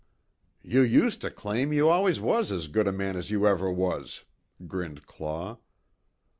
[0.63, 4.23] "You used to claim you always was as good a man as you ever was,"
[4.65, 5.59] grinned Claw.